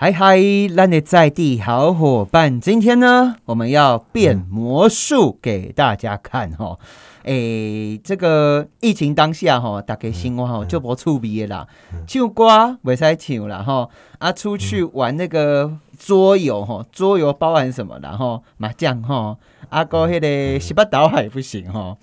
[0.00, 0.38] 嗨嗨，
[0.76, 6.78] 烂的在地好伙伴，今天呢，我们要变魔术给大家看哈。
[7.24, 11.66] 诶，这个疫情当下哈，大家生活哈就无趣味的啦，
[12.06, 13.88] 唱歌袂使唱啦哈。
[14.20, 18.40] 啊，出去玩那个桌游哈，桌游包含什么啦哈？
[18.56, 19.36] 麻将哈，
[19.68, 21.96] 啊个迄个十八岛海不行哈。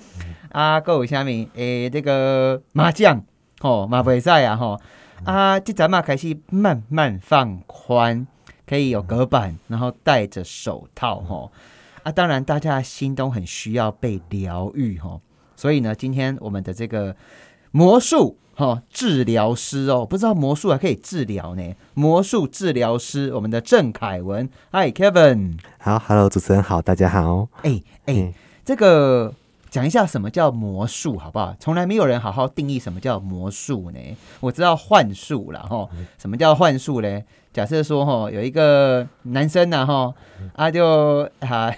[0.52, 1.48] 啊，个有虾米？
[1.55, 3.23] 诶，这个麻将
[3.62, 4.77] 吼嘛袂使啊吼。
[5.23, 8.27] 啊，这咱们开始慢慢放宽，
[8.68, 11.49] 可以有隔板，然后戴着手套哈。
[12.03, 15.20] 啊，当然大家心都很需要被疗愈哈。
[15.55, 17.16] 所以呢，今天我们的这个
[17.72, 21.73] 魔术哈治疗师哦，不知道魔术还可以治疗呢。
[21.94, 27.47] 魔术治疗师，我们的郑凯文，Hi Kevin，好，Hello，主持人好，大家好。
[27.63, 29.34] 哎哎，这个。
[29.75, 31.53] 讲一下什么叫魔术，好不好？
[31.59, 33.99] 从来没有人好好定义什么叫魔术呢。
[34.39, 37.25] 我知道幻术了哈，什么叫幻术嘞？
[37.52, 40.13] 假设说哈，有一个男生呢哈，
[40.55, 41.69] 啊就啊，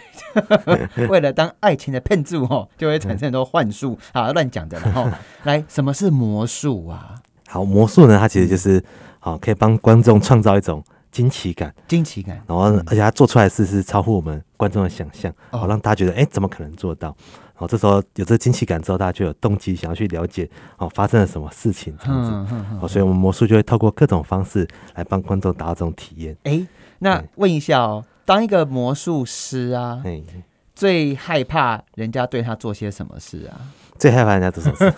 [1.10, 5.10] 为了当爱情的骗子哈，就会产生很多幻术啊，乱讲的然后
[5.46, 7.16] 来，什么是魔术啊？
[7.48, 8.84] 好，魔术呢，它其实就是
[9.18, 17.18] 好，可以帮观众创造一种惊奇感，惊奇感，然后而且他做出来的事是超乎我们观众的想象，好让大家觉得，哎，怎么可能做到？
[17.60, 22.56] 好，这时候有这惊奇感之后，大家就有动机想要去了解，哦，发生了什么事情这样子。
[22.80, 26.38] 哦，所以我们魔术就会透过各种方式来帮观众达到这种体验。
[26.44, 26.64] 哎，
[27.00, 30.04] 那问一下哦，当一个魔术师啊，
[30.76, 33.58] 最害怕人家对他做些什么事啊？
[33.98, 34.92] 最害怕人家做什么事？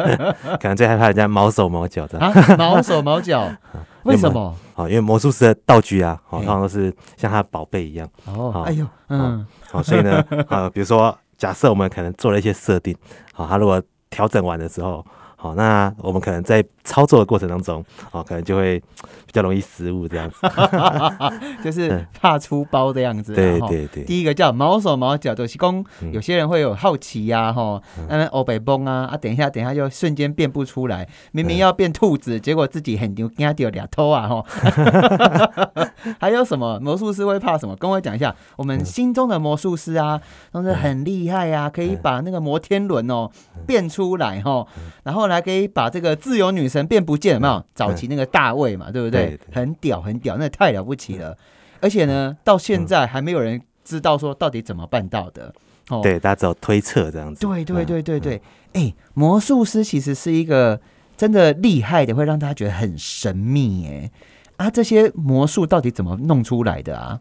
[0.56, 3.46] 可能最害怕人家毛手毛脚的啊，毛手毛脚。
[4.04, 4.56] 为什么？
[4.76, 8.08] 哦，因为魔术师的道具啊，好像都是像他的宝贝一样。
[8.24, 11.14] 哦，哎呦，嗯，好，所以呢，啊，比如说。
[11.38, 12.94] 假设我们可能做了一些设定，
[13.32, 15.02] 好，他如果调整完的时候。
[15.40, 18.76] 好，那我们可能在操作的过程当中，哦，可能就会
[19.24, 20.36] 比较容易失误这样子
[21.62, 23.36] 就是怕出包的样子。
[23.36, 34.44] 对对对，第一个叫毛手毛脚，就是讲有些人会有好奇呀，哈，那欧北崩啊，啊，等一下，等一下就瞬间变不出来，明明要变兔子，结果自己很牛，惊掉俩头啊，哈。
[36.18, 37.76] 还有什么魔术师会怕什么？
[37.76, 40.20] 跟我讲一下，我们心中的魔术师啊，
[40.50, 43.30] 都是很厉害呀，可以把那个摩天轮哦
[43.66, 44.66] 变出来，哈，
[45.04, 45.27] 然后。
[45.28, 47.64] 来可以把这个自由女神变不见，有没有？
[47.74, 49.38] 早期那个大卫嘛，对不对？
[49.52, 51.36] 很屌，很屌，那太了不起了。
[51.80, 55.54] 而且呢，到现在还没有人知道说到底怎么办到的。
[55.90, 57.40] 哦，对，大家只有推测这样子。
[57.40, 60.80] 对对对对对，哎，魔术师其实是一个
[61.16, 63.86] 真的厉害的，会让大家觉得很神秘。
[63.86, 64.10] 哎，
[64.56, 67.18] 啊，这些魔术到底怎么弄出来的啊？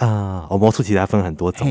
[0.00, 1.68] 啊，我魔术其实它分很多种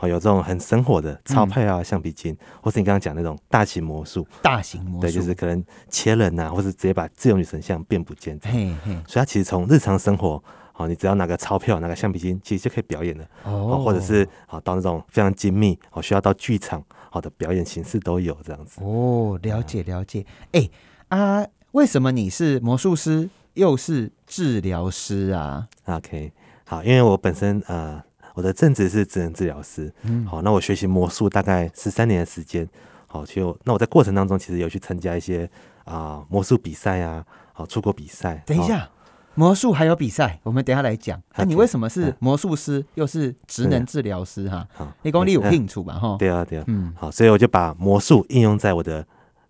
[0.00, 4.26] 哦，有这种很生活的钞票啊、橡皮筋，或是你刚刚讲那种大型魔术。
[4.42, 8.36] 大型魔术，对，就是可能切人呐，或是直接把自由女神像变不见。
[8.42, 13.24] 所以它其实从日常生活，好，你只要拿个钞票、拿个橡皮筋，其实就可以表演了。
[13.44, 18.80] 哦，或者是好到那种非常精密，哦，需要到剧场，好的表演形式都有这样子。
[18.82, 20.26] 哦，了解了解。
[20.50, 20.68] 哎
[21.10, 26.32] 啊，为什么你是魔术师又是治疗师啊？OK。
[26.68, 27.98] 好，因为我本身呃，
[28.34, 32.68] 我的正职是职能治疗师，嗯，好，那我学习魔术大概十三年的时间，
[33.06, 35.48] 好，就那我在过程当中其实有去参加一些
[35.84, 37.24] 啊魔术比赛啊，
[37.54, 38.42] 好，出国比赛。
[38.44, 38.86] 等一下，
[39.34, 41.18] 魔术还有比赛，我们等下来讲。
[41.36, 44.68] 那你为什么是魔术师又是职能治疗师哈？
[44.74, 45.94] 好，你功力有兴趣吧？
[45.94, 49.02] 哈，对啊，对啊，嗯，好，所以我就把魔术应用在我的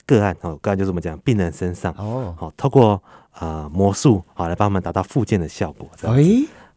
[0.07, 3.03] 个案，哦，个案就这么讲，病人身上，哦，好，透过
[3.33, 6.17] 啊魔术，好来帮我们达到复健的效果，这样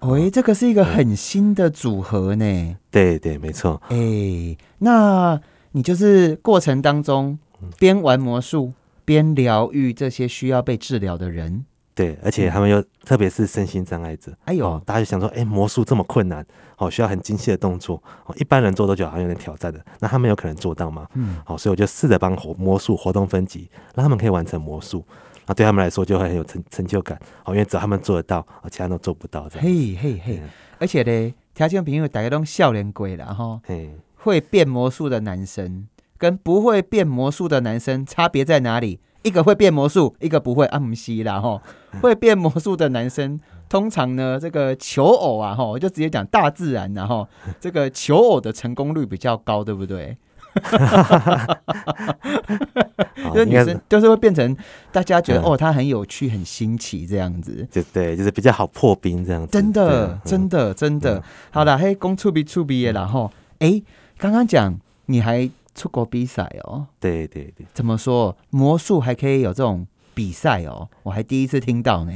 [0.02, 0.08] 子。
[0.08, 2.78] 喂，这个是一个很新的组合呢。
[2.90, 3.82] 对对，没错。
[3.90, 5.40] 哎，那
[5.72, 7.38] 你就是过程当中
[7.78, 8.74] 边玩魔术
[9.06, 11.66] 边疗愈这些需要被治疗的人。
[11.94, 14.32] 对，而且他们又特别是身心障碍者。
[14.46, 16.44] 哎呦，大家就想说，哎，魔术这么困难，
[16.78, 19.86] 哦，需要很精细的动作，哦，一般人做都觉得好像有点挑战的。
[20.00, 21.06] 那他们有可能做到吗？
[21.16, 25.06] 嗯，好，所以我就试着帮活魔术活动分级，让他们可以完成魔术。
[25.48, 29.50] 那对他们来说就会很有成成就感，好，因为只要他们做得到，啊，其他都做不到。
[29.52, 30.42] 嘿嘿嘿，
[30.80, 33.60] 而且呢，条件朋友大家都笑脸鬼了哈。
[33.66, 39.00] 嘿，会变魔术的男生跟不会变魔术的男生差别在哪里？
[39.24, 40.66] 一个会变魔术，一个不会。
[40.68, 41.62] 阿姆西啦哈，
[42.02, 43.40] 会变魔术的男生
[43.70, 47.28] 通常呢，这个求偶啊哈，我就直接讲大自然然后
[47.60, 50.18] 这个求偶的成功率比较高，对不对？
[53.34, 54.56] 就女生就是会变成
[54.92, 59.52] 大家觉得哦，她很有趣、很新奇这样子，就对，就是比较好破冰这样子。
[59.52, 61.24] 真的，真的，真的。
[61.52, 63.32] 好了，嘿，公出比出毕业了哈。
[63.60, 63.82] 哎，
[64.18, 66.88] 刚刚讲你还出国比赛哦？
[67.00, 67.66] 对对对。
[67.74, 70.90] 怎么说魔术还可以有这种比赛哦？
[71.04, 72.12] 我还第一次听到呢。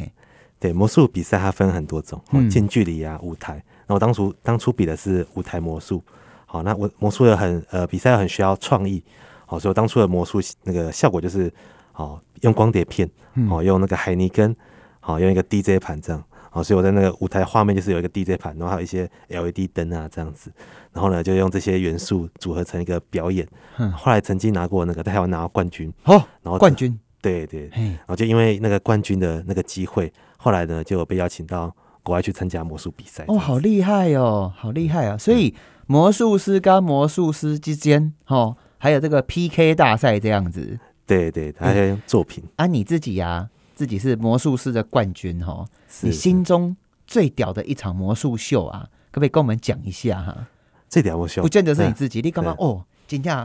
[0.59, 3.63] 对，魔术比赛它分很多种，近距离啊，舞台。
[3.87, 6.03] 那我当初当初比的是舞台魔术。
[6.55, 9.03] 好，那我魔术又很呃，比赛很需要创意。
[9.45, 11.51] 好，所以我当初的魔术那个效果就是，
[11.91, 13.09] 好用光碟片，
[13.49, 14.55] 好用那个海尼根，
[15.01, 16.23] 好用一个 DJ 盘这样。
[16.49, 20.49] 好，所以我在那个舞台画面就是有一个 DJ 盘，然后还有一些 LED 灯啊这样子。
[20.93, 23.45] 然后呢，就用这些元素组合成一个表演。
[23.93, 25.93] 后来曾经拿过那个台湾拿到冠军。
[26.05, 26.97] 哦，然后冠军。
[27.21, 27.69] 对对。
[27.73, 31.75] 然后就因为那个冠军的那个机会，后来呢就被邀请到
[32.05, 33.25] 国外去参加魔术比赛。
[33.27, 35.17] 哦，好厉害哦，好厉害啊！
[35.17, 35.55] 所以
[35.87, 40.79] 魔术师跟魔术师之间，哦，还有这个 PK 大赛这样子。
[41.07, 42.43] 对对，还要用作品。
[42.57, 45.65] 啊，你自己呀，自己是魔术师的冠军哈。
[46.01, 50.47] 你心中最屌的一场魔术秀啊，可不可以跟我们讲一下哈？
[50.87, 52.85] 最屌魔术不见得是你自己，你干嘛哦？
[53.07, 53.35] 今天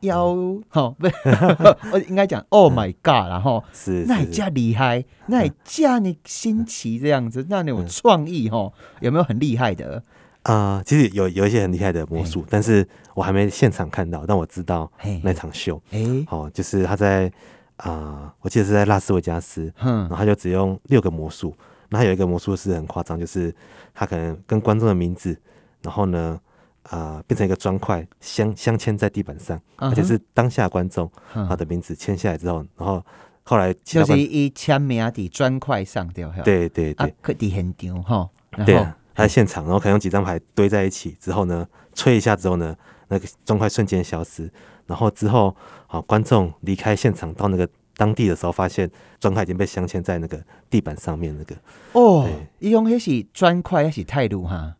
[0.00, 0.36] 要
[0.68, 1.06] 好 不？
[1.92, 8.72] 我应该讲 Oh my God，然后是那家厉害，那家你新奇这样子，那你有创意哈？
[9.00, 10.02] 有没有很厉害的？
[10.42, 14.90] 啊，其实有有一些很厉害的魔术，但是我还没现场看到，但我知道
[15.22, 17.30] 那场秀，哎，好，就是他在
[17.76, 21.54] 啊，我记得是在拉斯维加斯，嗯，然后他就只用六个魔术。
[21.90, 23.54] 那还有一个魔术师很夸张，就是
[23.92, 25.36] 他可能跟观众的名字，
[25.82, 26.40] 然后呢，
[26.84, 31.10] 啊，变成一个砖块镶镶嵌在地板上，而且是当下观众
[31.48, 33.04] 他的名字签下来之后，然后
[33.42, 38.28] 后来就是一签名的砖块上掉，对对对，可地很丢哈。
[38.64, 38.74] 对，
[39.14, 42.76] 他在现场，然后可能用几张牌堆在一起之后呢，吹一下之后呢，
[43.08, 44.50] 那个砖块瞬间消失，
[44.86, 45.54] 然后之后
[45.86, 47.68] 啊，观众离开现场到那个。
[47.96, 51.54] 当地的时候发现砖块已经被镶嵌在那个地板上面，那个
[51.92, 52.26] 哦，
[52.60, 54.74] 用那是砖块，那是态度哈，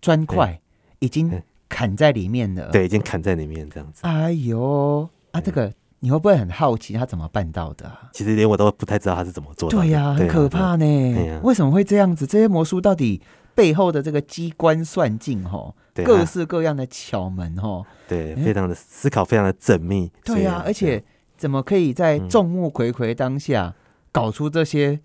[0.00, 0.58] 砖块
[1.02, 4.00] 已经砍在里面了，对，已经砍在里面这样子。
[4.04, 5.70] 哎呦，啊，这个
[6.00, 7.90] 你会不会很好奇他怎么办到的？
[8.12, 9.76] 其实连我都不太知道他是怎么做的。
[9.76, 11.40] 对呀，很可怕呢。
[11.42, 12.26] 为什么会这样子？
[12.26, 13.20] 这些魔术到底
[13.54, 20.10] 背后的这个机关算尽，哈，各式各样的巧门，哈，对，非常的思考，非常的缜密。
[20.24, 21.04] 对呀，而且。
[21.34, 23.74] 怎么可以在众目睽睽当下
[24.12, 25.00] 搞出这些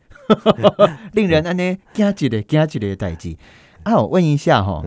[1.14, 3.40] 令人安呢惊起的惊起的代际？
[3.82, 4.84] 啊，我问一下哈，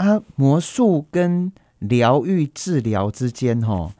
[0.00, 3.92] 啊，魔术跟疗愈治疗之间哈，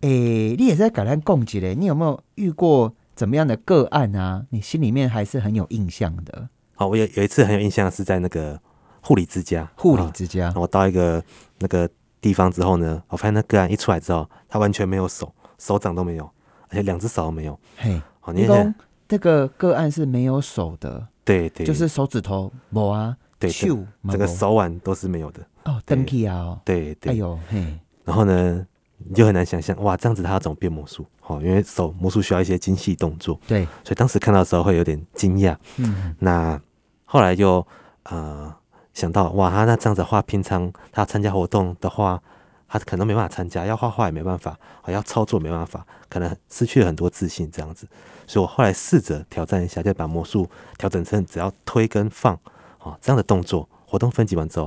[0.00, 1.76] 诶，你也在改善供给嘞？
[1.76, 4.44] 你有没有遇过怎么样的个案啊？
[4.50, 6.48] 你心里面还是很有印象的。
[6.74, 8.60] 好，我有有一次很有印象，是在那个
[9.00, 10.52] 护理之家，护理之家。
[10.56, 11.22] 我到一个
[11.60, 11.88] 那个
[12.20, 16.28] 地方之后呢，我发现那个案一出来之后，他完全没有手，手掌都没有。
[16.68, 18.74] 而且两只手都没有，嘿，好，你说
[19.06, 28.66] 这个个案是没有手的，对对，就是手指头没啊，对，整个手腕都是没有的，哦，登记啊，对对，哎呦，嘿，然后呢，
[28.98, 31.06] 你就很难想象，哇，这样子他要怎么变魔术？
[31.26, 36.60] 哦，因为手魔术需要一些精细动作，对，所以当时看到的时候会有点惊讶，嗯，那
[37.04, 37.66] 后来就
[38.04, 38.54] 呃
[38.92, 42.22] 想到，哇，他那这样子话，平常他参加活动的话。
[42.66, 44.58] 他可能没办法参加，要画画也没办法，
[44.88, 47.86] 要操作没办法，可能失去了很多自信这样子。
[48.26, 52.36] 所以我后来试着挑战一下，就把魔术调整成只要推跟放，
[52.84, 53.68] 哦这样的动作。
[53.84, 54.66] 活动分级完之后，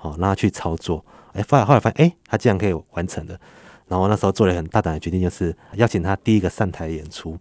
[0.00, 1.04] 哦让他去操作。
[1.32, 3.38] 哎，后来后来发现，哎，他竟然可以完成的。
[3.86, 7.38] 然后那时候做了很大胆的决定，就是邀请他第一个上台演出。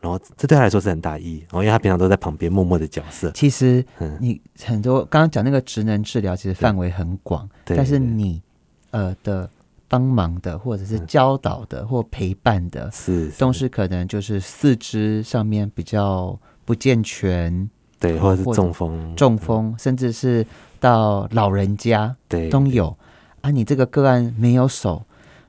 [0.00, 3.30] 然后这对他来说是很大意义，然后因为他平常都在旁边默默的角色。
[3.30, 3.84] 其实，
[4.20, 8.42] 你很多刚刚讲那个职能治疗，其实范围很广，但是你。
[8.90, 9.50] 呃的
[9.86, 20.46] 帮忙的，或者是教导的，或陪伴的，是都是可能就是四肢上面比较不健全，对，或者是中风，中风，甚至是
[20.78, 22.96] 到老人家，对，都有。
[23.40, 25.04] 啊，你这个个案没有手，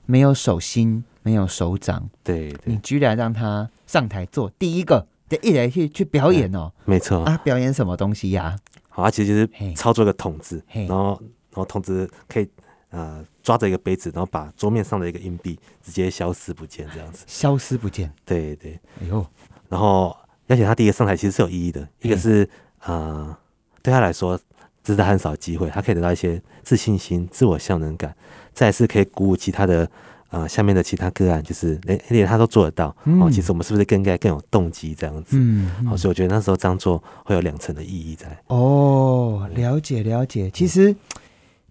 [0.05, 7.23] 没有手心，没有手掌，对，你居然让他上台做第一个，得一人去去表演哦，没错。
[7.23, 8.57] 啊，表演什么东西呀？
[8.89, 11.19] 好，他其实就是操作一个筒子，然后
[11.51, 12.49] 然后筒子可以。
[12.91, 17.23] 呃，抓着一个杯子，然后把桌面上的一个硬币直接消失不见，这样子。
[17.27, 18.11] 消失不见。
[18.25, 19.23] 对对，哎呦，
[19.69, 20.17] 然后
[20.49, 22.47] 邀请他第一个上台其实是有意义的，一个是
[22.85, 23.35] 呃，
[23.81, 24.39] 对他来说
[24.83, 28.15] 这是他很少机会，他可以得到一些自信心、自我效能感，
[28.53, 29.89] 再是可以鼓舞其他的
[30.29, 33.29] 呃下面的其他个案，就是连连他都做得到哦。
[33.31, 35.37] 其实我们是不是更应该更有动机这样子？
[35.39, 38.25] 嗯，好，所以我觉得那时候这样做会有两层的意义在。
[38.47, 40.49] 哦，了解了解。
[40.51, 40.95] 其实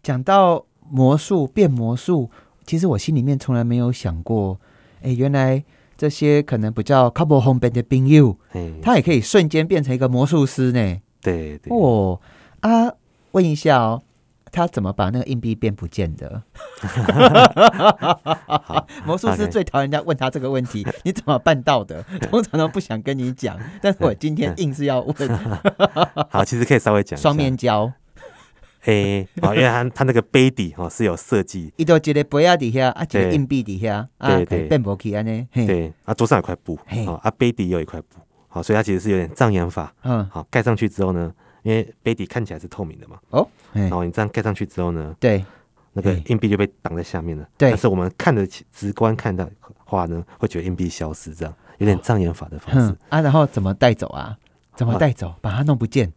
[0.02, 0.64] 讲到。
[0.90, 2.30] 魔术变魔术，
[2.64, 4.58] 其实我心里面从来没有想过，
[5.02, 5.62] 哎，原来
[5.98, 8.38] 这些可能比较 couple home band 的朋友，
[8.80, 10.98] 他也可以瞬间变成一个魔术师呢。
[11.20, 11.76] 对对。
[11.76, 12.20] 哦
[12.60, 12.92] 啊，
[13.32, 14.00] 问一下哦，
[14.52, 16.40] 他怎么把那个硬币变不见的？
[19.04, 22.00] 魔术师最讨厌人家问他这个问题， 你怎么办到的？
[22.30, 25.38] 通常都不想跟你讲，但是我今天 硬是要问。
[26.30, 27.92] 好，其实可以稍微讲双面胶。
[28.88, 35.46] 哎，哦，因为他他那个杯底哦是有设计，一到一个杯啊底下啊，一个硬币底下啊，变不起安呢。
[35.52, 38.18] 对，啊，桌上有块布，哦，啊，杯底有一块布，
[38.48, 39.92] 好，所以它其实是有点障眼法。
[40.04, 41.30] 嗯，好，盖上去之后呢，
[41.62, 45.44] 因为杯底看起来是透明的嘛，哦，然后你这样盖上去之后呢，对，
[45.92, 47.46] 那个硬币就被挡在下面了。
[47.58, 49.46] 对，但是我们看的直观看到
[49.84, 52.96] 话呢，会觉得硬币消失，这样有点障眼法的方式。
[53.10, 54.38] 啊，然后怎么带走啊？
[54.74, 55.34] 怎么带走？
[55.42, 56.10] 把它弄不见。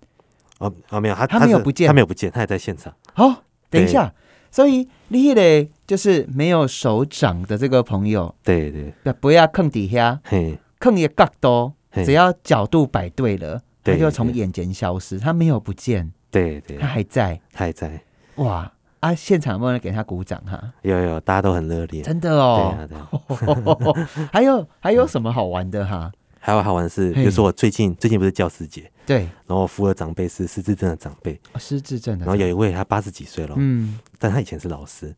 [0.62, 2.94] 哦哦，没有，他他没有不见，他没有不见，他也在现场。
[3.14, 4.14] 好，等一下，
[4.52, 11.74] 所以你嘞就是没有手掌的这个朋友，对对，不要坑底下，嘿，坑也角度，
[12.06, 18.04] 只要角度摆对了，他就从眼前消失，他没有不见，对对，他还在，他还在。
[18.36, 19.16] 哇啊！
[19.16, 20.62] 现场有没有人给他鼓掌哈？
[20.84, 24.26] 有有，大家都很热烈，真的哦对呀对。
[24.32, 26.12] 还有还有什么好玩的哈？
[26.44, 35.16] 还有好玩的是，比如说我最近最近不是教师节，对，然后扶的长辈是失智症的长辈，失智症的，然后有一位他八十几岁了，嗯，但他以前是老师，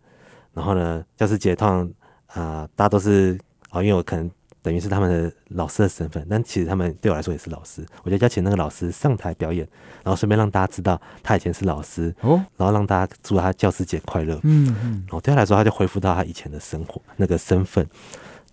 [0.53, 3.39] 然后呢，教师节通常啊，大家都是
[3.69, 4.29] 啊，因为我可能
[4.61, 9.65] 等于是他们的老师的身份，但其实他们对我来说也是老师，我就邀请那个老师上台表演，
[10.03, 17.87] 然后顺便让大家知道他以前是老师哦，然后让大家祝他教师节快乐，嗯嗯，然后对他来说，他就恢复到他以前的生活那个身份。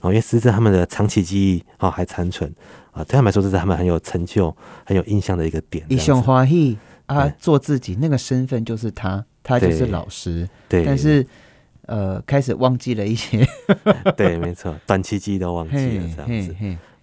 [0.01, 2.51] 然后因为失智，他们的长期记忆啊还残存
[2.91, 4.55] 啊，对他们来说这是他们很有成就、
[4.85, 5.85] 很有印象的一个点。
[5.89, 6.77] 一胸花艺
[7.07, 10.49] 啊，做自己那个身份就是他，他就是老师。
[10.69, 11.27] 对，但是
[11.87, 13.47] 呃，开始忘记了一些。
[14.17, 16.57] 对，没错，短期记忆都忘记了这样子。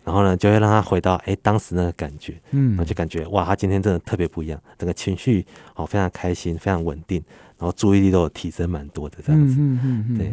[0.04, 7.22] 然后呢，就会让他回到哎当时那个感觉，嗯，然后就感觉哇，他今天真的特别不一样，整个情绪哦非常开心，非常稳定，
[7.60, 9.56] 然后注意力都有提升蛮多的这样子。
[9.60, 10.32] 嗯嗯嗯，对。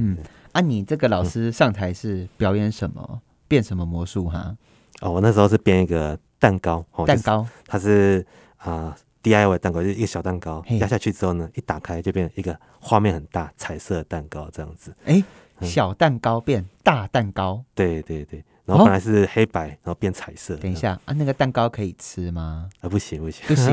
[0.55, 3.21] 啊，你这个老师上台是表演什么？
[3.49, 4.57] 变什么魔术哈？
[5.01, 8.25] 哦，我那时候是编一个蛋糕，哦蛋糕，它是
[8.59, 14.95] 啊 DIY 蛋糕，就是一个小蛋糕，压下去之后呢，一打开就变成一个画面很大彩色蛋糕这样子。
[15.07, 15.23] 哎，
[15.61, 18.45] 小蛋糕变大蛋糕，对对对。
[18.65, 20.57] 然后本来是黑白，然后变彩色。
[20.57, 22.71] 等一下啊，那个蛋糕可以吃吗？
[22.81, 23.71] 啊，不行不行不行。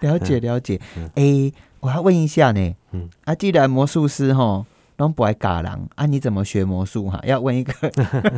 [0.00, 0.78] 了解 了解。
[1.14, 1.50] 哎，
[1.86, 2.74] 我要问一下呢。
[2.90, 3.08] 嗯。
[3.24, 4.66] 啊，既然魔术师哈
[4.96, 7.20] 都不爱嘎狼啊，你怎么学魔术哈？
[7.24, 7.72] 要问一个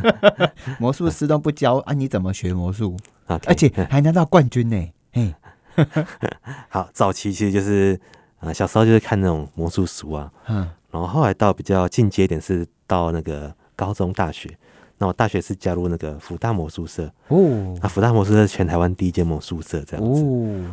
[0.77, 3.39] 魔术师都不教啊，你怎么学魔术啊？
[3.47, 4.89] 而且还拿到冠军呢。
[5.13, 5.33] 嘿。
[6.69, 7.99] 好，早期其实就是
[8.39, 10.31] 啊，小时候就是看那种魔术书啊。
[10.47, 10.69] 嗯。
[10.91, 13.51] 然后后来到比较进阶点是到那个。
[13.79, 14.49] 高中、大学，
[14.97, 17.73] 那我大学是加入那个福大魔术社哦。
[17.81, 20.21] 那福大魔术社是全台湾第一间魔术社，这样子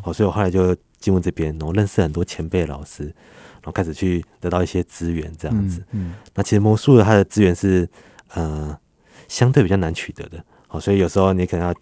[0.03, 0.13] 哦。
[0.13, 5.85] 所以我后来就进入这边，然后认识很多前辈老师，然后开始去得到一些资源，这样子。
[5.93, 7.89] 嗯，那其实魔术的它的资源是
[8.35, 8.77] 呃
[9.29, 11.75] 相对比较难取得的，哦，所以有时候你可能要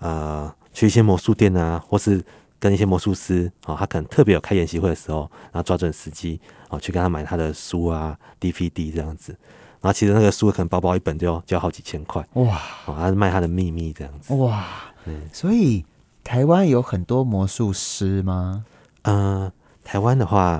[0.00, 2.22] 呃去一些魔术店啊，或是
[2.58, 9.36] 跟一些魔术师哦，他可能特别有开演习会的时候，然后抓准时机哦，去跟他买他的书啊、DVD 这样子。
[9.80, 12.58] 然后其实那个书可能薄薄一本就要就要好几千块哇！
[12.86, 14.64] 哦他是卖他的秘密这样子哇。
[15.04, 15.84] 嗯所以
[16.24, 18.64] 台湾有很多魔术师吗？
[19.02, 19.52] 呃，
[19.84, 20.58] 台湾的话，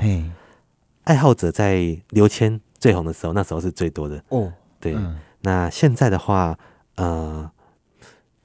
[1.05, 4.53] 爱好者在刘谦最红的时候，那时候是最多的哦。
[4.79, 4.95] 对，
[5.41, 6.59] 那现在的话，
[6.97, 7.51] 呃，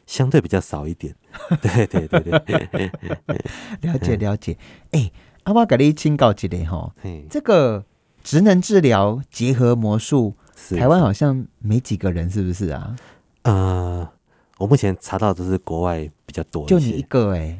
[0.07, 1.13] 相对比较少一点。
[1.61, 2.91] 对对对对，
[3.81, 4.57] 了解了解。
[4.91, 5.11] 哎，
[5.43, 6.93] 阿妈给你请教一个哈，
[7.29, 7.85] 这个
[8.23, 10.35] 职能治疗结合魔术。
[10.77, 12.95] 台湾好像没几个人，是不是啊？
[13.43, 14.09] 呃，
[14.59, 17.57] 我目前查到都是国外比较多，就你一个哎，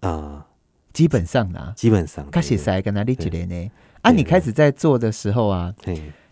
[0.00, 0.46] 啊，
[0.92, 3.70] 基本上啦，基本上开始在跟哪里几年呢？
[4.02, 5.74] 啊，你开始在做的时候啊，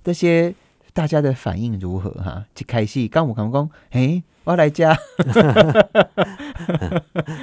[0.05, 0.55] 这些
[0.93, 2.45] 大家的反应如何哈？
[2.55, 4.95] 去开戏，刚我刚刚哎，我要来家。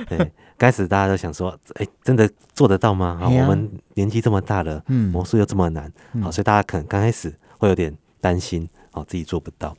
[0.08, 3.20] 对，开始大家都想说，哎，真的做得到吗？
[3.24, 5.92] 啊，我们年纪这么大了，嗯，魔术又这么难，
[6.22, 7.98] 好，所以大家可能刚开始会有点。
[8.24, 9.76] 担心哦，自己做不到，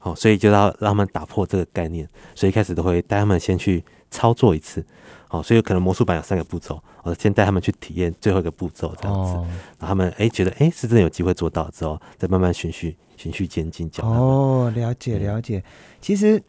[0.00, 4.84] 好，所以就要让他们打破这个概念，所以一开始都会带他们先去操作一次，
[5.26, 9.34] 好，所以可能魔术板有三个步骤，我先带他们去体验最后一个步骤这样子，
[9.78, 14.06] 然后他们哎觉得哎是真的有机会做到之后，再慢慢循序循序渐进教。
[14.06, 15.62] 哦，了解了解。
[16.00, 16.40] 其实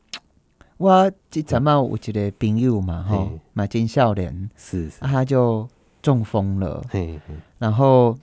[0.78, 5.68] 我这咱们有一个朋友嘛，哈，马金笑脸是，他就
[6.04, 6.84] 中风了，
[7.58, 8.16] 然后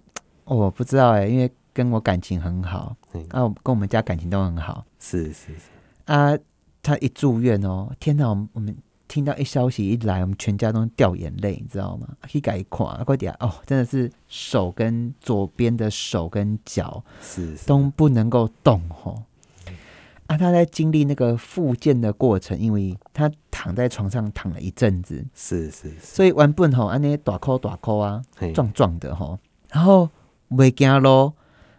[0.45, 1.51] 我不知道哎，因为。
[1.77, 2.97] 跟我感情很好，
[3.29, 5.61] 啊，跟我们家感情都很好，是是是
[6.07, 6.35] 啊，
[6.83, 8.75] 他一住院哦，天哪，我们
[9.07, 12.09] 听到一消息一来，我们全家都掉眼泪，你知道吗？
[12.23, 13.53] 可以改款，快点哦！
[13.67, 19.23] 真的是手跟左边的手跟脚是都不能够动哦。
[20.29, 28.23] 啊，他在经历那个复健的过程，因为他躺在床上躺了一阵子，是是，所以原本吼，安尼大哭大哭啊，
[28.55, 29.39] 壮壮的吼，
[29.71, 30.09] 然后
[30.49, 31.35] 未惊咯，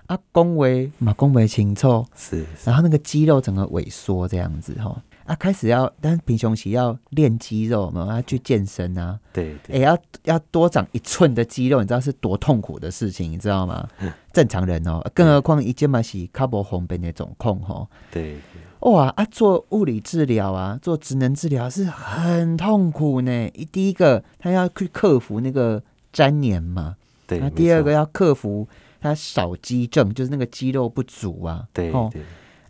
[0.08, 0.66] 啊，讲话
[1.00, 4.98] 嘛讲不清楚，是，然后那个肌肉整个萎缩这样子吼。
[5.26, 9.20] 啊，开始要，但是平胸期要练肌肉嘛，要去健身啊。
[9.34, 13.86] 对，哎，要要多长一寸的肌肉，你知道是多痛苦的事情，你知道吗？
[14.32, 17.90] 正常人哦，更何况一肩嘛是卡波红被那种控吼。
[18.10, 18.38] 对。
[18.82, 23.50] 哇啊，做物理治疗啊，做职能治疗是很痛苦呢。
[23.54, 25.84] 一第一个，他要去克服那个
[26.14, 26.96] 粘连嘛。
[27.26, 27.40] 对。
[27.40, 28.66] 那第二个要克服
[29.00, 31.68] 他少肌症，就是那个肌肉不足啊。
[31.74, 31.92] 对。
[31.92, 32.12] 哦。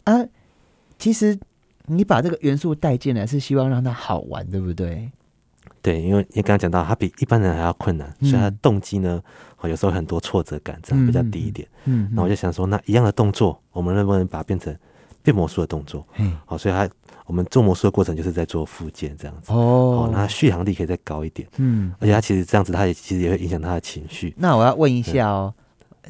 [0.04, 0.26] 啊，
[0.98, 1.38] 其实。
[1.90, 5.10] 你把这个元素带进来，是希望让它好玩，对不对？
[5.82, 9.24] 对，因为你刚刚讲到，他比一般人还要困难，所以它动机呢，
[9.64, 11.66] 有时候很多挫折感，这样比较低一点。
[11.86, 14.78] 嗯，那我就想说，那一样的动作，我们能不能把它变成
[15.24, 16.06] 变魔术的动作？
[16.18, 16.90] 嗯，好，所以它
[17.26, 19.54] 我们做魔术的过程就是在做复健这样子。
[19.54, 21.48] 哦，那续航力可以再高一点。
[21.56, 24.36] 嗯，而且它其实这样子，它也其实也会影响他的情绪。
[24.38, 25.54] 那我要问一下哦，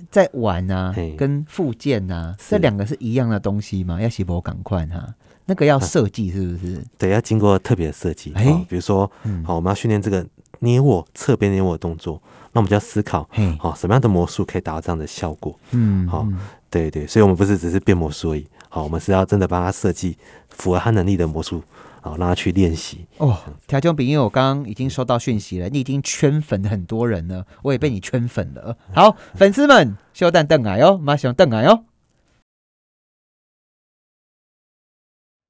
[0.10, 4.02] 在玩啊，跟附件啊，这两个是一样的东西吗？
[4.02, 5.14] 要洗波赶快哈。
[5.50, 6.84] 那个要设计是不是？
[6.98, 8.34] 对，要经过特别的设计。
[8.36, 9.10] 哎，比如说，
[9.46, 10.26] 好，我们要训练这个
[10.60, 12.22] 捏握侧边捏握的动作，
[12.52, 15.58] 那我们就要思考，好，什么样的魔术可以达到这样的效果？
[15.72, 16.28] 嗯，好，
[16.70, 20.18] 对对，所以我们不是只是变魔术而已，好，我们是要真的帮他设计
[20.50, 21.64] 符合他能力的魔术，
[22.02, 23.08] 好，让他去练习。
[23.18, 23.38] 哦，
[23.68, 28.78] 条件比，因为我刚刚已经收到讯息了，你已经圈粉很多人了，我也被你圈粉了。
[28.94, 31.86] 好，粉丝们，休蛋邓矮哦，马上邓矮哦。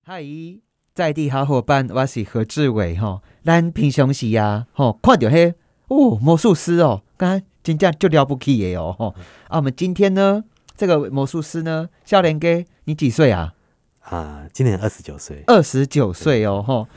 [0.04, 0.24] 嗨，
[0.94, 3.22] 在地好伙伴，我是何志伟吼。
[3.44, 5.54] 咱平常时啊，吼看到嘿
[5.90, 9.10] 哦，魔术师哦，刚刚真正就了不起的哦吼。
[9.50, 10.46] 啊，我们今天呢，
[10.78, 13.54] 这个魔术师呢，笑脸哥，你几岁啊？
[14.10, 15.44] 啊，今年二十九岁。
[15.48, 16.88] 二十九岁哦吼，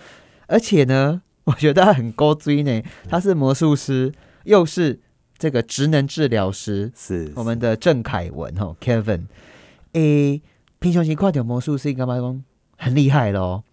[0.47, 2.83] 而且呢， 我觉得他很高追呢。
[3.09, 4.13] 他是魔术师，
[4.45, 5.01] 又是
[5.37, 9.23] 这个职能治疗师，是我们的郑凯文吼，Kevin。
[9.93, 10.41] 诶，
[10.79, 12.45] 平常时看到魔术师干嘛讲？
[12.77, 13.65] 很厉害喽！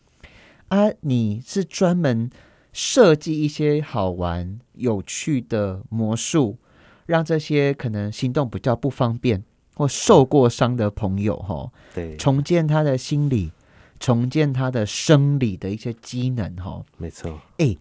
[0.70, 2.30] 啊，你是专门
[2.74, 6.58] 设计一些好玩、有趣的魔术，
[7.06, 9.44] 让这些可能行动比较不方便
[9.78, 13.52] 或受过伤的朋友，哈，对，重建他的心理，
[14.00, 17.40] 重建他的生理的一些机能，哈，没错。
[17.60, 17.78] 哎，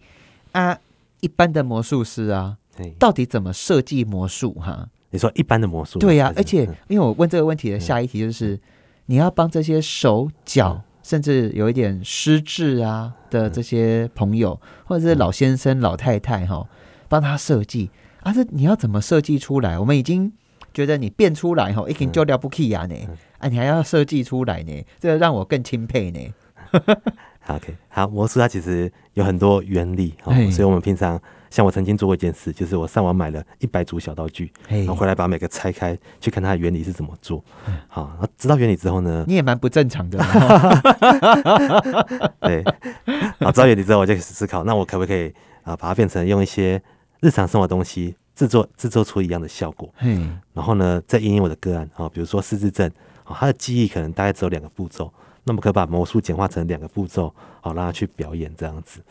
[0.51, 0.77] 啊，
[1.21, 2.57] 一般的魔术师啊，
[2.99, 4.53] 到底怎么设计魔术？
[4.53, 5.97] 哈，你说一般的魔术？
[5.97, 8.59] 对呀，而且因为我问这个问题的下一题就是，
[9.07, 10.83] 你要帮这些手脚。
[11.03, 16.67] 甚至有一点失智啊的这些朋友，或者是老先生、老太太哈，
[17.07, 17.89] 帮他设计，
[18.23, 19.79] 啊，这你要怎么设计出来？
[19.79, 20.33] 我们已经
[20.77, 22.95] 觉得你变出来吼，已经就了不起呀呢，
[23.39, 26.19] 啊，你还要设计出来呢，这个让我更钦佩呢。
[27.49, 31.19] OK，好，魔术它其实有很多原理哈，所以我们平常。
[31.49, 37.43] 像我曾经做过一件事，就是我上网买了一百组小道具，然后回来把每个拆开，去看它的原理是怎么做。
[37.87, 39.25] 好，那知道原理之后呢？
[39.27, 40.19] 你也蛮不正常的。
[42.41, 42.63] 对，
[43.39, 46.79] 好，知道原理之后，我就思考，那我可不可以啊，把它变成用一些
[47.21, 49.91] 日常生活东西制作制作出一样的效果？
[50.01, 52.87] 嗯，然后呢，再应用我的个案啊，比如说失智症，
[53.23, 55.11] 啊，他的记忆可能大概只有两个步骤，
[55.45, 59.01] 那么可以把魔术简化成两个步骤，好，让他去表演这样子。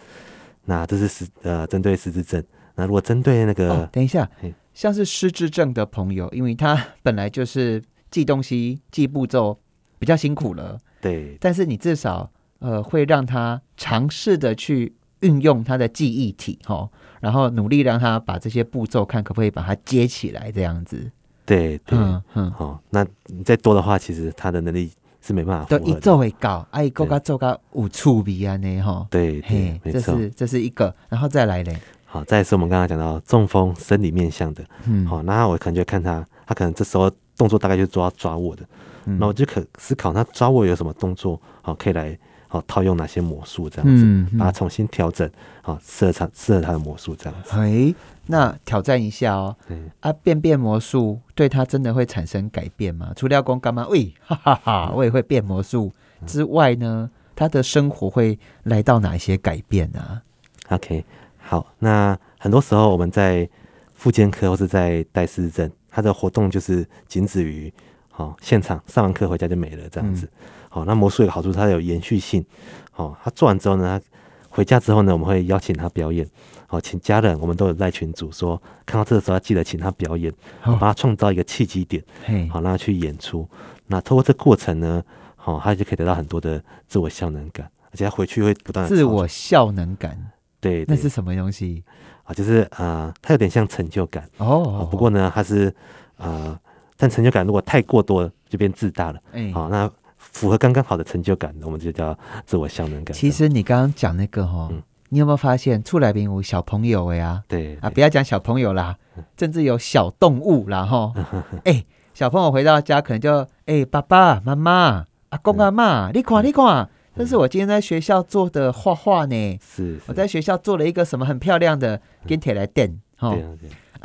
[0.64, 2.40] 那这是失呃针对失智症，
[2.76, 4.30] 那如果针对那个，等一下，
[4.72, 9.58] 像是失智症的朋友，因为他本来就是记东西、记步骤
[9.98, 16.88] 比较辛苦了，对，但是你至少呃会让他尝试的去运用他的记忆体哈，
[17.20, 21.10] 然后努力让他把这些步骤看可不可以把它接起来这样子，
[21.44, 24.90] 对对，嗯嗯，好，那你再多的话，其实他的能力。
[25.22, 29.04] 是没办法，对，一做会搞，哎，够个做个有趣味啊呢哈。
[29.10, 31.76] 对，对，这是这是一个，然后再来嘞。
[32.04, 38.64] 好，再是我们刚刚讲到中风生理面向的，嗯，好，那我可能就看他，他可能这时候动作大概就抓抓握的，
[39.04, 42.16] 那我就可思考他抓握有什么动作，好，可以来。
[42.56, 45.30] 好，套用哪些魔术这样子，把它重新调整，
[45.62, 47.56] 好，适合他适合他的魔术这样子。
[47.58, 47.94] 哎，
[48.26, 49.56] 那挑战一下哦。
[50.00, 53.12] 啊，变变魔术对他真的会产生改变吗？
[53.14, 53.86] 除了要光干嘛？
[53.88, 55.92] 喂， 哈哈哈，我也会变魔术
[56.26, 60.22] 之外呢，他的生活会来到哪一些改变呢
[60.70, 61.04] ？OK，
[61.38, 63.48] 好，那很多时候我们在
[63.94, 67.72] 复健科或是在带失智症，他的活动就是仅止于
[68.10, 70.28] 好现场上完课回家就没了这样子。
[70.76, 72.44] 好，那魔术有个好处，它有延续性。
[72.90, 74.06] 好，他做完之后呢，它
[74.50, 76.28] 回家之后呢，我们会邀请他表演，
[76.66, 80.30] 好，请家人，我们都有在群组说，看到这个时候要记得请他表演，
[80.62, 82.04] 帮他创造一个契机点，
[82.50, 83.48] 好，让他去演出。
[83.86, 85.02] 那通过这过程呢，
[85.34, 91.82] 好，他就可以得到很多的自我效能感，而且他回去会不断自我效能感，对，那是什么东西
[92.24, 92.34] 啊？
[92.34, 94.86] 就是啊，它有点像成就感哦。
[94.90, 95.74] 不过呢，它是
[96.18, 96.60] 啊，
[96.98, 99.20] 但成就感如果太过多，就变自大了。
[99.32, 99.90] 哎，好，那
[100.36, 103.14] 符合刚刚好的成就感，我们就叫自我效能感。
[103.14, 104.70] 其实你刚刚讲那个哈，
[105.08, 107.42] 你有没有发现出来宾有小朋友呀？
[107.48, 108.96] 对啊，不要讲小朋友啦，
[109.38, 111.12] 甚至有小动物啦哈。
[111.64, 111.84] 哎。
[112.12, 119.58] 小朋友回到家，可能就哎，爸爸妈妈、阿公阿妈，你看你看，这是我今天在学校做的画画呢。
[119.60, 122.98] 是，我在学校做了一个什么很漂亮的，跟铁来垫。
[123.18, 123.36] 哈，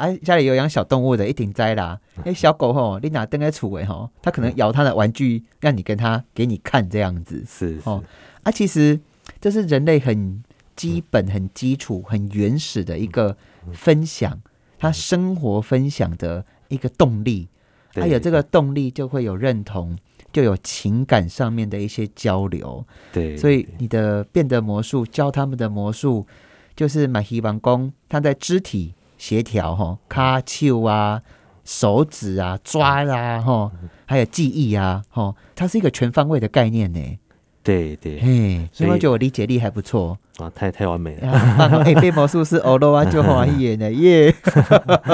[0.01, 1.99] 啊，家里有养小动物的，一定栽啦。
[2.25, 7.43] 哎，小狗吼，你拿灯在处尾吼，它可能咬它的玩具，让你跟它给你看这样子。
[7.47, 8.03] 是，哦，
[8.41, 8.99] 啊，其实
[9.39, 10.43] 这是人类很
[10.75, 13.37] 基本、很基础、很原始的一个
[13.73, 14.41] 分享，
[14.79, 17.47] 他生活分享的一个动力。
[17.93, 19.95] 他有这个动力，就会有认同，
[20.33, 22.83] 就有情感上面的一些交流。
[23.13, 26.25] 对，所以你的变得魔术教他们的魔术，
[26.75, 31.21] 就是马希望功，他在肢体协调哈，卡丘啊，
[31.63, 33.71] 手指啊，抓啦哈，
[34.07, 36.99] 还有记忆啊哈，它是一个全方位的概念呢。
[37.61, 40.17] 对对，嘿，所以我觉得我理解力还不错。
[40.39, 41.29] 哇，太太完美了！
[41.85, 44.33] 哎，变魔术师欧罗啊，就华一眼呢耶！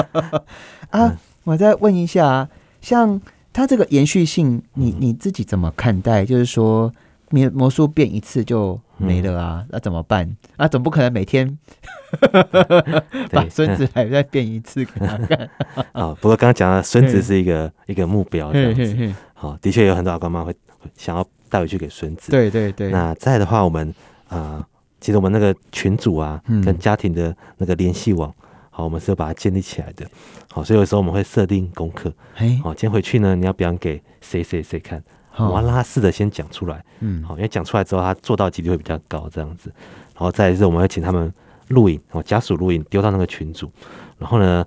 [0.88, 2.48] 啊，我再问一下。
[2.80, 3.20] 像
[3.52, 6.24] 它这个延续性，你你自己怎么看待？
[6.24, 6.90] 就是说，
[7.28, 10.36] 魔魔术变一次就没了啊，那怎么办？
[10.56, 11.58] 啊，总不可能每天
[13.32, 15.50] 把孙子还再变一次给他看
[15.92, 16.14] 啊。
[16.20, 20.54] 不过刚刚讲了孙子是一个一个目标这样子，好，的确有很多阿公妈会
[20.96, 22.30] 想要带回去给孙子。
[22.30, 22.90] 对对对。
[22.90, 23.94] 那在的话，我们
[24.28, 24.66] 啊，
[25.00, 28.34] 其实我们那个群组啊，跟家庭的那个联系网。
[28.70, 30.06] 好，我们是要把它建立起来的。
[30.52, 32.12] 好，所以有时候我们会设定功课。
[32.62, 35.02] 好，今天回去呢，你要表演给谁谁谁看？
[35.38, 36.84] 我要让他试着先讲出来。
[37.00, 39.72] 嗯，好，因为讲出来之后，他做到几率会比较高，这样子。
[40.14, 41.32] 然后再是，我们会请他们
[41.68, 43.70] 录影，哦，家属录影丢到那个群组。
[44.18, 44.66] 然后呢，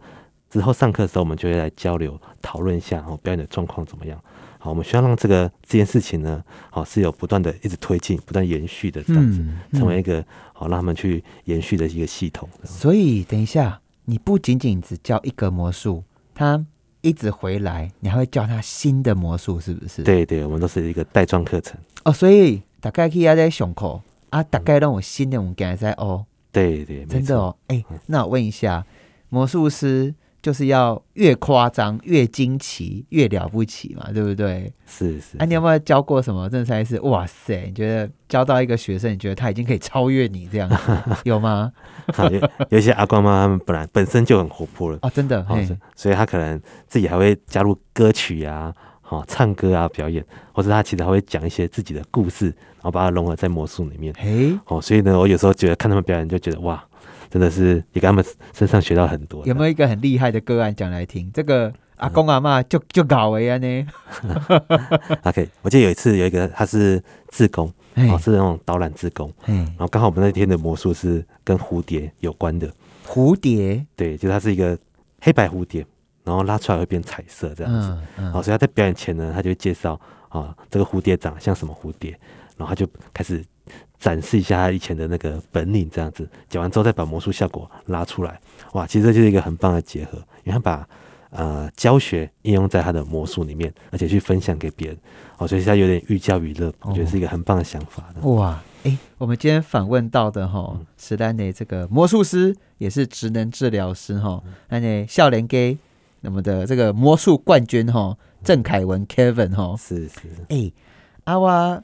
[0.50, 4.18] 之后上课的时候，我们就会来交流讨论一下，哦，表演的状况怎么样？
[4.60, 12.48] 好，我们需要让这个这件事情呢，好是有不断的一直推进、不断延续的这样子，成为一个好让他们去延续的一个系统。
[12.64, 13.80] 所以，等一下。
[14.06, 16.04] 你不仅仅只教一个魔术，
[16.34, 16.66] 他
[17.02, 20.04] 一直回来，你还会教他新的魔术，是不是？
[20.04, 26.26] 对对，我们都是一个带状课程哦，所以大概可以在胸口啊，大概让我新的我们给在哦。
[26.52, 28.86] 对对，真的哦，哎，那我问一下，
[29.30, 30.14] 魔术师。
[30.42, 34.72] 就是要越夸张越惊奇越了不起嘛，对不对？
[34.88, 35.38] 是是。
[35.38, 36.50] 哎，你有没有教过什么？
[36.50, 37.66] 真的是哇塞！
[37.68, 40.78] 你觉得教到一个学生，你觉得他已经可以超越你这样子，
[41.26, 41.72] 有吗？
[42.70, 45.46] 有些阿光妈他们本来本身就很活泼了哦，真的，
[45.96, 54.12] 所以他可能自己还会加入歌曲啊，好唱歌啊表演，或者他其实还会讲一些自己的故事，然后把它融合在魔术里面。
[54.18, 56.84] 嘿，哦，所以呢，我有时候觉得看他们表演就觉得哇。
[57.32, 59.44] 真的是也跟他们身上学到很多。
[59.48, 61.32] 有没有一个很厉害的个案讲来听？
[61.34, 63.88] 这个阿公阿妈就就搞为啊呢。
[65.24, 67.72] OK，我记得有一次有一个他是自工，
[68.10, 72.70] 哦是那种导览自工，然后刚好我们那天的魔术是跟蝴蝶有关的。
[73.08, 73.86] 蝴蝶？
[73.96, 74.78] 对，就它是一个
[75.22, 75.86] 黑白蝴蝶，
[76.26, 77.98] 然后拉出来会变彩色这样子。
[78.34, 82.12] 哦，所以他在表演前呢，他就介绍啊这个蝴蝶长像什么蝴蝶，
[82.58, 83.42] 然后他就开始。
[84.02, 88.42] 展示一下他以前的那个本领，这样子讲完之后再把魔术效果拉出来，
[88.74, 90.90] 哇，其实这就是一个很棒的结合，因为他把
[91.30, 94.98] 呃教学应用在他的魔术里面，而且去分享给别人，
[95.38, 98.12] 哦，所以他有点寓教于乐，我觉得是一个很棒的想法。
[98.24, 105.78] 哇，哎，我们今天访问到的哈，史丹尼这个魔术师也是职能治疗师哈，那呢笑脸给
[106.22, 110.72] 我们的这个魔术冠军哈郑凯文 Kevin 哈，是是，哎，
[111.26, 111.84] 阿哇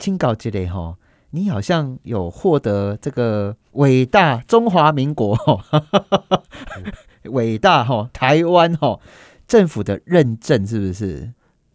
[0.00, 0.96] 清搞这里哈。
[1.34, 5.60] 你好像有获得这个伟大中华民国哦
[7.26, 9.00] 伟大哈台湾哈
[9.48, 11.32] 政府的认证，是不是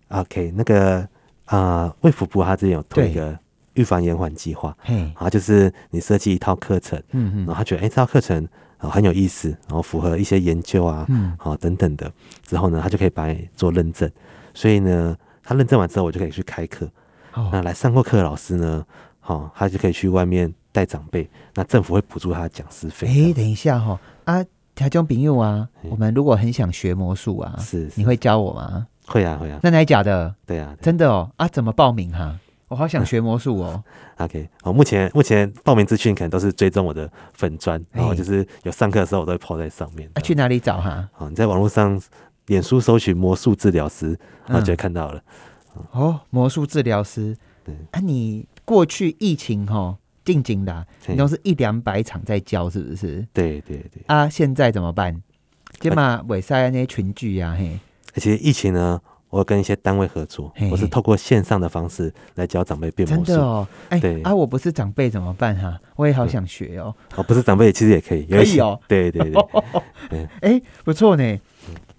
[0.08, 1.06] ？OK，那个
[1.43, 3.38] 啊，卫福部他之前有推一个
[3.74, 12.10] 预防延缓计划，然后就是你设计一套课程，嗯嗯，然后他觉得哎这套课程啊很有意思，然后符合一些研究啊，嗯，好等等的，
[12.43, 14.10] 之后呢他就可以把你做认证，
[14.54, 16.89] 所以呢他认证完之后我就可以去开课，
[17.52, 18.86] 那来上过课的老师呢？
[19.30, 23.08] 哦，他就可以去外面带长辈，那政府会补助他的讲师费。
[23.08, 28.88] 哎，等一下哈，啊，台中朋友啊，我们如果很想学魔术啊，是，你会教我吗？
[29.06, 29.60] 会啊，会啊。
[29.62, 30.34] 那还假的？
[30.48, 31.30] 对啊，真的哦。
[31.38, 32.36] 啊，怎么报名哈？
[32.70, 33.84] 我好想学魔术哦。
[34.18, 40.10] OK，好，目前目前报名资讯可能都是追踪我的粉砖，然后就是有上课的时候我都会抛在上面。
[40.24, 41.08] 去哪里找哈？
[41.13, 42.02] 好，你在网络上
[42.48, 45.22] 脸书搜寻魔术治疗师，然后就会看到了。
[45.92, 47.38] 哦，魔术治疗师。
[47.63, 53.25] 对啊，你过去疫情哈定景的，你都是一两百场在教，是不是？
[53.34, 54.03] 对对对。
[54.05, 55.19] 啊，现在怎么办？
[55.79, 57.79] 起码尾赛那些群聚呀，嘿。
[58.13, 59.01] 而且疫情呢？
[59.32, 63.23] 我跟一些单位合作，我是透过线上的方式来教长辈变魔术。
[63.25, 65.79] 真的哦，哎，对啊，我不是长辈怎么办哈？
[65.95, 66.95] 我也好想学哦。
[67.15, 68.79] 哦，不是长辈其实也可以， 可以哦。
[68.88, 69.32] 对对
[70.10, 71.39] 对， 哎，不错呢，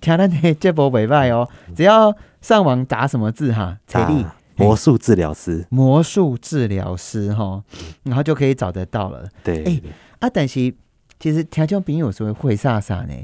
[0.00, 4.26] 听了呢这波尾拜哦，只要上网打什么字哈，彩力
[4.61, 7.62] 魔术治疗师， 魔术治疗师哈，
[8.05, 9.29] 然后就可以找得到了。
[9.42, 9.81] 对，哎，
[10.20, 10.73] 啊，但是
[11.18, 13.14] 其实听众朋友说会啥啥呢？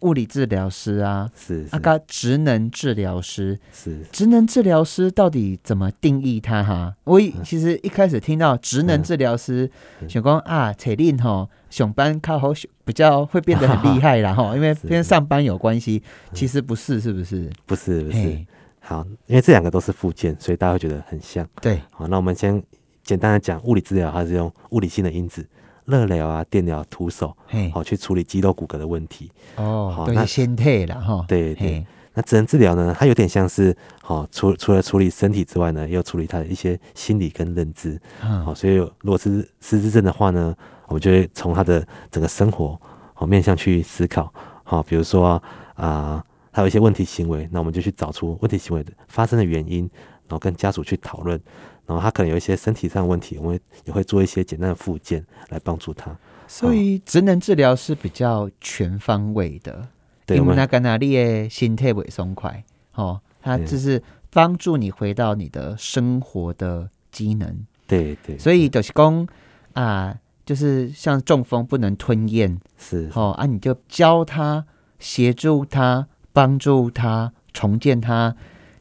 [0.00, 6.94] 物理治疗师啊，是啊，个职能治疗师是职能治疗师，到底怎么定义它哈？
[7.04, 9.70] 我其实一开始听到职能治疗师，
[10.08, 12.52] 想讲啊，彩令哈上班靠好
[12.86, 16.02] 比较会变得很 厉害啦哈，因为跟上班有关系。
[16.32, 17.50] 其实不是，是不是？
[17.66, 18.46] 不是不是。
[18.86, 21.46] 好，因为这两个都是附件，所以大家会觉得很像。
[21.60, 22.62] 对，好，那我们先
[23.02, 25.46] 简单的讲物理治疗，它是用物理性的因子。
[25.86, 27.36] 热疗啊，电疗，徒手，
[27.72, 29.30] 好去处理肌肉骨骼的问题。
[29.54, 31.24] 哦，好，那先退了哈。
[31.28, 32.92] 对对，那职能治疗呢？
[32.98, 38.00] 它有点像是，好，除除了处理身体之外呢，又处理他的一些心理跟认知。
[38.18, 40.52] 好，所以如果是失智症的话呢，
[40.88, 42.76] 我们就会从他的整个生活
[43.14, 44.32] 好面向去思考。
[44.64, 45.40] 好，比如说
[45.76, 46.24] 啊，
[46.56, 49.80] 他有一些问题行为，那我们就去找出问题行为的发生的原因，
[50.26, 51.38] 然后跟家属去讨论。
[51.84, 56.10] 然后他可能有一些身体上的问题，我们也会做一些简单的复健来帮助他。
[56.48, 59.86] 所以职能治疗是比较全方位的，
[60.24, 62.64] 对因为那个那里的心态会松快
[62.94, 67.66] 哦，它就是帮助你回到你的生活的机能。
[67.86, 69.28] 对对，所以就是讲
[69.74, 70.16] 啊，
[70.46, 74.64] 就是像中风不能吞咽是哦啊，你就教他
[74.98, 78.36] 协助他帮助他重建他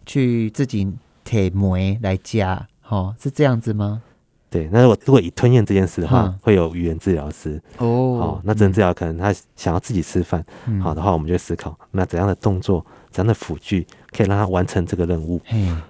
[0.06, 0.92] 去自己
[1.24, 2.68] 贴膜来加。
[2.90, 4.04] 哦，是这样子吗？
[4.50, 8.18] 对，那如果如果以吞咽这件事的话，会有语言治疗师哦。
[8.20, 10.46] 好，那智能治疗可能他想要自己吃饭，
[10.82, 15.42] 好的话，我们就思考那怎样的动作、怎样的辅具可以让他完成这个任务。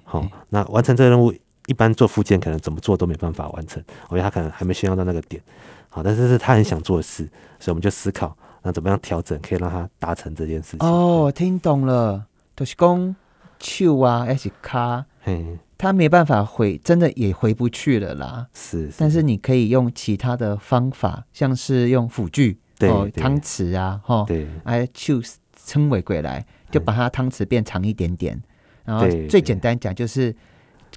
[0.04, 1.34] 好，那完成这个任务，
[1.65, 5.41] 一般做复健可能怎么做都没办法完成，我觉得他可能还没训练到那个点。
[5.89, 7.23] 好，但是是他很想做的事，
[7.60, 10.80] 所以我们就思考那怎么样调整可以让他达成这件事情。
[10.80, 12.25] 哦，听懂了，
[12.56, 13.15] 都是讲
[13.60, 15.06] 手啊，还是卡？
[15.21, 15.60] 嘿。
[15.78, 18.47] 他没办法回，真的也回不去了啦。
[18.54, 25.21] 是，但是你可以用其他的方法，像是用辅具，哦，汤匙啊，哈，对，哎，就
[25.65, 28.41] 称为过来，就把它汤匙变长一点点。
[28.86, 30.34] 然后最简单讲就是，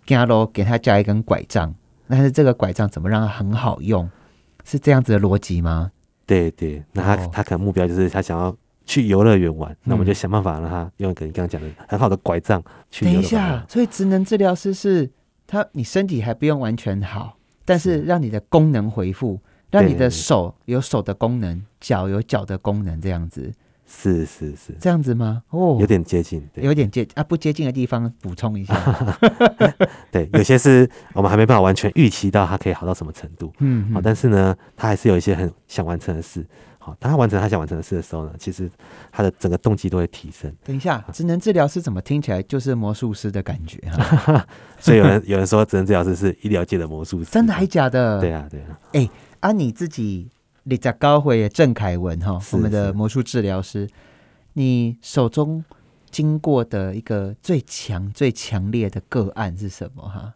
[0.07, 1.75] 给他喽，给他加一根拐杖。
[2.07, 4.09] 但是这个拐杖怎么让它很好用？
[4.65, 5.91] 是这样子的逻辑吗？
[6.29, 8.57] 对对，那他他可能目标就是他想要。
[8.89, 13.05] 去游乐园玩，那我们就想办法让他用一个你刚刚讲的很好的拐杖去。
[13.05, 15.11] 等一下，所以职能治疗师是
[15.47, 17.37] 他，你身体还不用完全好，
[17.67, 19.39] 但是让你的功能恢复，
[19.71, 23.53] 让你的手有手的功能，脚有脚的功能，这样子。
[23.91, 25.43] 是是是，这样子吗？
[25.49, 28.75] 哦，有点接近，有点接啊，不接近的地方补充一下。
[30.13, 33.53] 对，有些是我们还没办法完全预期到他可以好到什么程度。
[33.61, 36.47] 嗯，好，但是呢，他还是有一些很想完成的事。
[36.79, 38.71] 好当他完成他想完成的事的时候呢，其实
[39.11, 40.55] 他的整个动机都会提升。
[40.65, 43.79] 等一下，职能治疗师怎么听起来就是魔术师的感觉？
[44.79, 48.21] 所以有人有人说，职能治疗师是医疗界的魔术师，真的还假的？
[48.21, 48.79] 对啊，对啊。
[48.93, 49.09] 哎，
[49.41, 50.29] 啊，你自己
[50.69, 53.89] 李家高会郑凯文哈，我们的魔术治疗师，
[54.53, 55.65] 你手中
[56.11, 60.03] 经过的一个最强、最强烈的个案是什么？
[60.03, 60.35] 哈，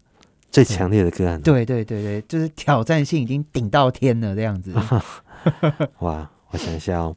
[0.51, 4.73] 最强烈的个案，对对对对，就是挑战性已经顶到天了这样子。
[6.01, 6.31] 哇！
[6.53, 7.16] 我想一下哦，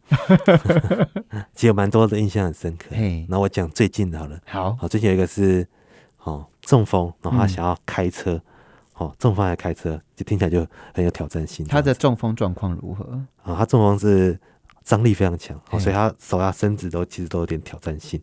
[1.54, 2.96] 其实有蛮多的印象很深刻。
[3.28, 4.40] 那我讲最近的好了。
[4.46, 5.68] 好，好，最近有一个是
[6.24, 8.42] 哦中风，然后他想要开车，
[8.96, 11.66] 哦中风还开车，就听起来就很有挑战性。
[11.68, 13.04] 他的中风状况如何？
[13.44, 14.40] 啊，他中风是
[14.84, 18.20] 张力非常强，所以他手啊、身子都其实都有点挑战性。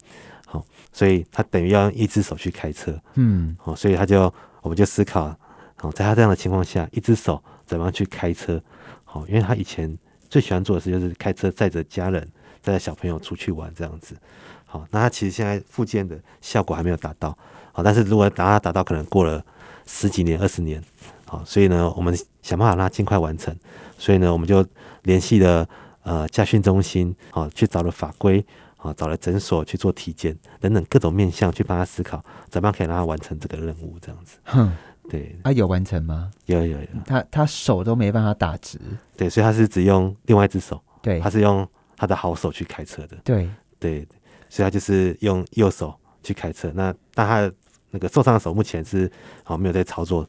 [0.47, 2.99] 好，所以他等于要用一只手去开车。
[3.15, 5.35] 嗯，好，所以他就我们就思考，
[5.81, 8.63] 哦，在他这样的情况下，一只手怎么样去开车？
[9.05, 9.99] 好，因为他以前。
[10.33, 12.27] 最喜欢做的事就是开车载着家人、
[12.63, 14.17] 载着小朋友出去玩这样子。
[14.65, 17.37] 好，那他其实现在复健的效果还没有达到。
[17.71, 19.45] 好，但是如果等他达到，可能过了
[19.87, 20.83] 十几年、二十年。
[21.27, 23.57] 好，所以呢，我们想办法让他尽快完成。
[23.97, 24.65] 所以呢，我们就
[25.03, 25.67] 联系了
[26.03, 28.45] 呃驾训中心，好去找了法规，
[28.77, 34.39] 好找了诊所去做体检等等各种面向去帮他思考，怎么样可以让他完成这个任务这样子。
[34.45, 34.73] 哼
[35.09, 36.31] 对，啊，有完成吗？
[36.47, 38.79] 有有有，他他手都没办法打直，
[39.17, 41.67] 对，所以他是只用另外一只手，对，他是用
[41.97, 43.49] 他的好手去开车的，对
[43.81, 44.07] 对，
[44.49, 46.71] 所以他就是用右手去开车。
[46.75, 47.53] 那但他的
[47.93, 49.09] 那个受伤的手目前是
[49.45, 50.29] 好没有在操作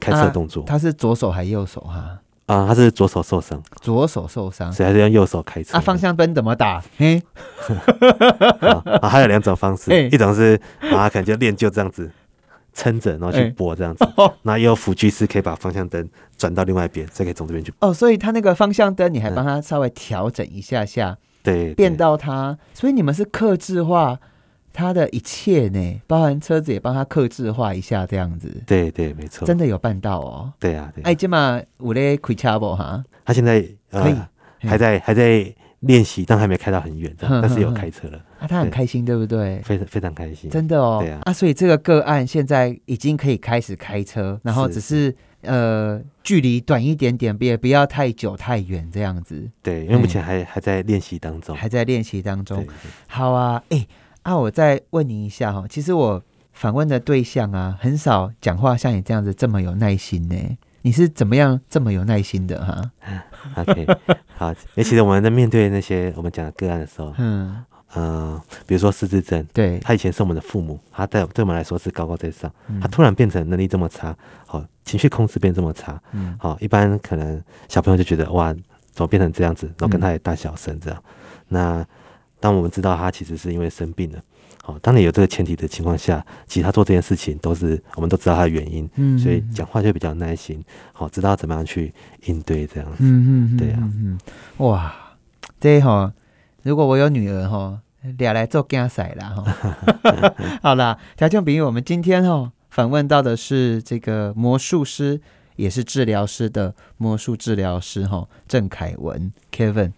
[0.00, 2.18] 开车动作，他是左手还右手哈？
[2.46, 5.78] 啊，他是左手受伤，左手受伤，所以还是用右手开车。
[5.78, 6.82] 啊，方向灯怎么打？
[6.98, 7.22] 嘿，
[9.00, 10.60] 啊，还有两种方式，一种是
[10.92, 12.10] 啊，可能就练就这样子
[12.74, 14.06] 撑着，然后去拨这样子。
[14.42, 17.72] 那也有辅具是可以把方向灯转到另外一边，再可以从这边去。
[17.78, 22.58] 哦，所以他那个方向灯，你还帮他稍微调整一下下，对，变到他。
[22.74, 24.18] 所以你们是克制化。
[24.74, 28.52] 他的一切呢，包含车子也帮他克制化一下，这样子。
[28.66, 30.52] 对对，没错，真的有办到哦。
[30.58, 31.02] 对啊，对。
[31.04, 33.02] 哎，今嘛我咧开车不哈？
[33.24, 34.16] 他现在可以，
[34.68, 38.18] 还在还在练习，但还没开到很远，但是有开车了。
[38.40, 39.60] 啊，他很开心，对不对？
[39.62, 40.98] 非常非常开心，真的哦。
[41.00, 41.20] 对啊。
[41.24, 49.48] 啊，所以这个个案现在已经可以开始开车，然后只是呃距离短一点点，别不要太久太远这样子。
[49.62, 52.66] 对，因为目前还还在练习当中，还在练习当中。
[53.06, 53.86] 好啊，哎。
[54.24, 60.34] 啊，我再问你一下哈，其实我访问的对象啊，很少讲话像你这样子这么有耐心呢。
[60.80, 62.90] 你是怎么样这么有耐心的哈
[63.56, 63.86] ？OK，
[64.36, 67.62] 好，因为其实我们在面对那些我们讲的个案的时候，嗯
[67.94, 78.54] 嗯，比如说失智症，对他以前是我们的父母，他在对我们来说是高高在上，他突然变成能力这么差，好，情绪控制变这么差，嗯，好，一般可能小朋友就觉得哇，
[78.90, 81.02] 怎么变成这样子，然后跟他也大小声这样，
[81.48, 81.86] 那。
[82.44, 84.22] 当我们知道他其实是因为生病了，
[84.62, 91.94] 好，当你有这个前提的情况下，其实他做这件事情都是我们都知道他的原因，嗯，所以讲话就比较耐心，好，知道怎么样去
[92.26, 94.18] 应对这样子，嗯嗯，对呀，嗯
[94.58, 94.94] 哇，
[95.58, 96.12] 这哈，
[96.64, 97.80] 如果我有女儿哈，
[98.18, 99.74] 俩来做竞赛啦哈，
[100.62, 105.18] 好啦，条件比喻，我们今天哈访问到的是这个魔术师，
[105.56, 109.92] 也是治疗师的魔术治疗师哈，郑凯文 Kevin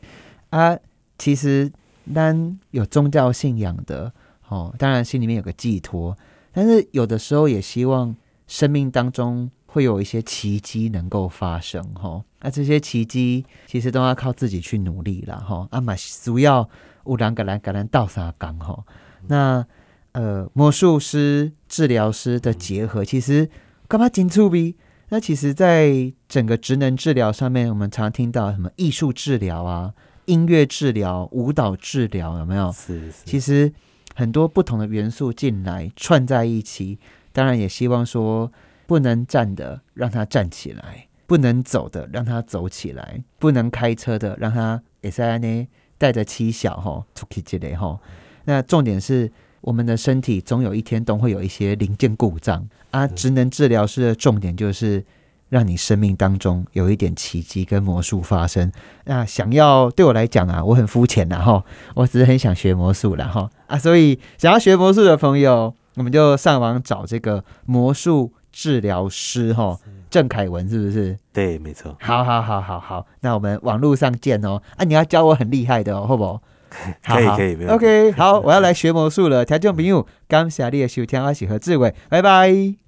[0.50, 0.78] 啊，
[1.18, 1.72] 其实。
[2.14, 4.12] 但有宗教信仰的，
[4.49, 6.16] 哦，当然心里面有个寄托，
[6.53, 8.14] 但是有的时候也希望
[8.47, 12.23] 生命当中会有一些奇迹能够发生，哈。
[12.40, 15.66] 那这些奇迹其实都要靠自己去努力了，哈。
[15.71, 16.69] 阿玛主要
[17.05, 18.85] 乌兰格兰格兰道沙港，哈。
[19.27, 19.66] 那
[20.12, 23.51] 呃，魔术师、治疗师的结合，其实
[23.87, 24.77] 干嘛紧促逼？
[25.09, 29.92] 那其实，在整个职能治疗上面，我们常听到什么艺术治疗啊。
[30.27, 32.71] 音乐治疗、舞蹈治疗有没有？
[32.71, 33.25] 是是。
[33.25, 33.73] 其实
[34.15, 36.99] 很多不同的元素进来串在一起，
[37.33, 38.53] 当然也希望说，
[38.87, 45.67] 不能站的让他站起来，不能走的让他走起来，不能开车的让他也在呢
[45.99, 47.99] 带着妻小哈出去之类哈。
[48.45, 53.07] 那重点是，我们的身体总有一天都会有一些零件故障啊。
[53.07, 55.05] 职能治疗师的重点就是。
[55.48, 58.70] 让你生命当中有一点奇迹跟魔术发生。
[59.04, 69.78] 那想要对我来讲啊，我很肤浅啦哈，我只是很想学魔术啦哈啊，所以想要学魔术的朋友，我们就上网找这个魔术治疗师哈，
[70.11, 71.18] 郑凯文是不是？
[71.32, 71.96] 对，没错。
[72.00, 74.61] 好好好好好，那我们网络上见哦。
[74.76, 76.40] 啊，你要教我很厉害的哦，好不好？
[77.06, 79.44] 可以可以，OK，好，我要来学魔术了。
[79.44, 82.86] 条件朋友，感谢你的收听，我是何志伟，拜拜。